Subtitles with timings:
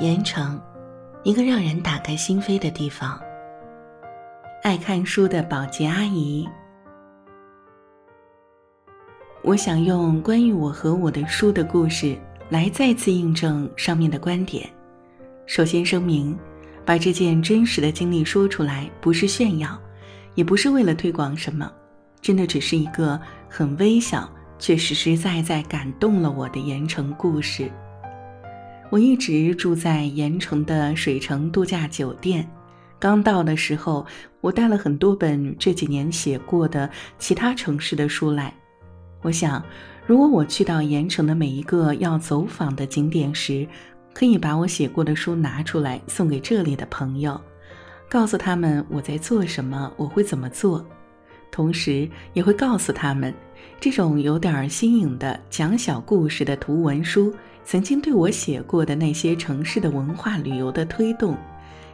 [0.00, 0.60] 盐城，
[1.24, 3.20] 一个让人打开心扉的地方。
[4.62, 6.48] 爱看书的保洁阿姨，
[9.42, 12.16] 我想用关于我和我的书的故事
[12.48, 14.70] 来再次印证上面的观点。
[15.46, 16.38] 首先声明，
[16.84, 19.76] 把这件真实的经历说出来，不是炫耀，
[20.36, 21.72] 也不是为了推广什么，
[22.20, 24.30] 真的只是一个很微小
[24.60, 27.68] 却实实在在感动了我的盐城故事。
[28.90, 32.48] 我一直住在盐城的水城度假酒店。
[32.98, 34.06] 刚到的时候，
[34.40, 36.88] 我带了很多本这几年写过的
[37.18, 38.52] 其他城市的书来。
[39.20, 39.62] 我想，
[40.06, 43.66] 如果我去到盐城的每一个要走访的景点时，
[44.14, 47.40] 可以把我写过的书拿出来送给这里的朋友，
[48.08, 50.84] 告诉他们我在做什么，我会怎么做。
[51.50, 53.32] 同时，也会告诉他们，
[53.80, 57.34] 这种有点新颖的讲小故事的图文书。
[57.64, 61.36] 曾经对我写过的那些城市的文化旅游的推动，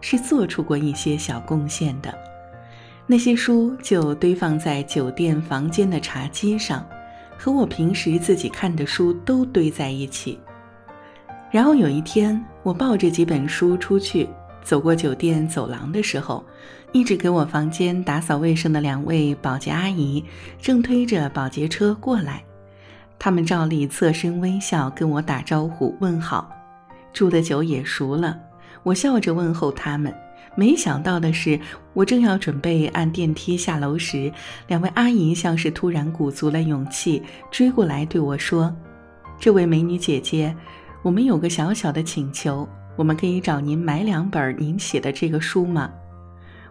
[0.00, 2.16] 是做出过一些小贡献的。
[3.06, 6.86] 那些书就堆放在酒店房间的茶几上，
[7.36, 10.38] 和我平时自己看的书都堆在一起。
[11.50, 14.26] 然后有一天，我抱着几本书出去，
[14.68, 16.44] 走过酒店走廊的时候，
[16.92, 20.22] 一直给我房间打扫卫生的两位保洁阿姨
[20.60, 22.44] 正推着保洁车过来。
[23.18, 26.54] 他们照例侧身微笑跟我打招呼问好，
[27.14, 28.38] 住的久也熟了。
[28.82, 30.14] 我笑着问候他们。
[30.54, 31.58] 没想到的是，
[31.94, 34.30] 我正要准备按电梯下楼时，
[34.66, 38.76] 两位阿姨像是突然鼓足了勇气，追过来对我说
[39.40, 40.54] ：“这位美女姐姐，
[41.02, 45.90] 我们有个小小的请求，我们可以找您买两本您写的这个书吗？”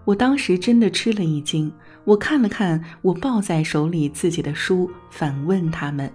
[0.06, 1.72] 我当时真的吃了一惊，
[2.04, 6.12] 我看了看我抱在手里自己的书，反问他们。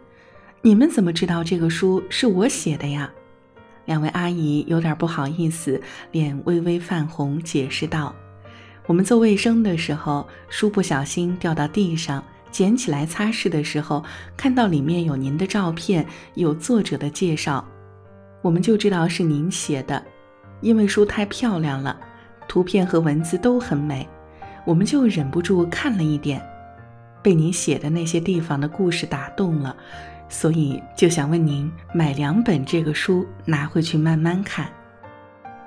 [0.63, 3.11] 你们怎么知道这个书是我写的呀？
[3.85, 5.81] 两位阿姨有点不好意思，
[6.13, 8.15] 脸微微泛红，解释道
[8.87, 14.05] ：“我们做卫生的时候，书不小心掉到地上，捡起来擦拭的时候，
[14.37, 17.67] 看到里面有您的照片，有作者的介绍，
[18.43, 20.03] 我们就知道是您写的。
[20.61, 21.99] 因为书太漂亮了，
[22.47, 24.07] 图片和文字都很美，
[24.65, 26.41] 我们就忍不住看了一点，
[27.23, 29.75] 被您写的那些地方的故事打动了。”
[30.29, 34.67] 所以就想问您买两本这个书拿回去慢慢看。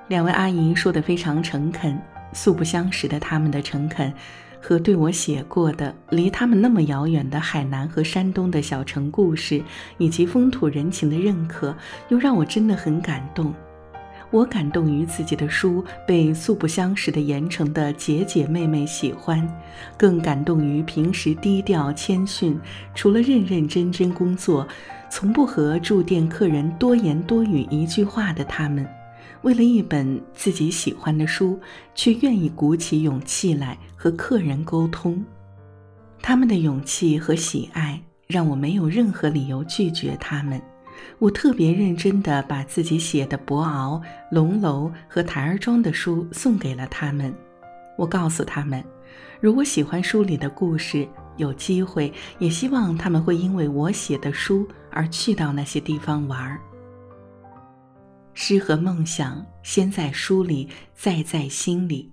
[0.08, 2.02] 两位阿姨说的非常诚恳，
[2.34, 4.12] 素不相识的他们的诚恳，
[4.68, 9.62] 和对我写过的离他们那么遥远的海南和山东的小城故事，
[10.00, 11.76] 以及风土人情的认可，
[12.10, 13.54] 又让我真的很感动。
[14.32, 19.48] 我感动于自己的书被素不相识的盐城的姐姐妹妹喜欢，
[19.96, 22.60] 更感动于平时低调谦逊，
[22.96, 24.68] 除了认认真真工作，
[25.12, 28.84] 从不和住店客人多言多语一句话的他们，
[29.46, 31.60] 为了一本自己喜欢的书，
[31.94, 35.24] 却愿意鼓起勇气来和客人沟通。
[36.20, 40.60] 他们的勇气和喜爱，让我没有任何理由拒绝他们。
[41.20, 44.00] 我特别认真地把自己写的《博鳌》
[44.32, 47.32] 《龙楼》和《台儿庄》的书送给了他们。
[48.00, 48.84] 我告诉他们，
[49.40, 51.08] 如果喜欢书里的故事，
[51.38, 56.60] 有机会也希望他们会因为我写的书而去到那些地方玩儿。
[58.36, 62.12] 诗和梦想先在书里，再在心里，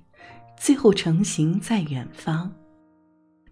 [0.56, 2.50] 最后成型在远方。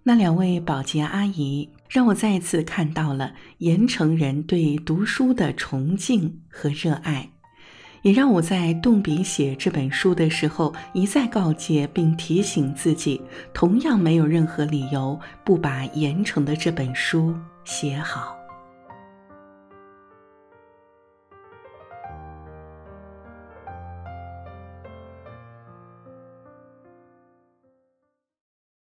[0.03, 7.28] 那两位保洁阿姨让我再次看到了盐城人对读书的崇敬和热爱，
[8.03, 13.20] 也让我在动笔写这本书的时候一再告诫并提醒自己，
[13.53, 18.40] 同样没有任何理由不把盐城的这本书写好。